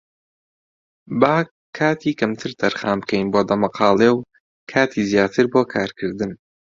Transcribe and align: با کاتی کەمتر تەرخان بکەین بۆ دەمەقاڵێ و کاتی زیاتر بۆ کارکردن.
با 1.19 1.35
کاتی 1.77 2.11
کەمتر 2.19 2.51
تەرخان 2.61 2.97
بکەین 3.01 3.27
بۆ 3.33 3.41
دەمەقاڵێ 3.49 4.09
و 4.13 4.25
کاتی 4.71 5.03
زیاتر 5.11 5.45
بۆ 5.53 5.61
کارکردن. 5.73 6.31